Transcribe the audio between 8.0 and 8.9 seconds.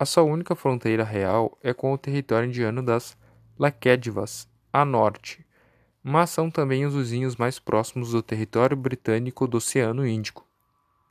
do território